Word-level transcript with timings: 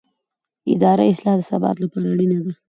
اداري 0.73 1.05
اصلاح 1.11 1.35
د 1.37 1.41
ثبات 1.49 1.75
لپاره 1.83 2.07
اړینه 2.13 2.37
ده 2.43 2.51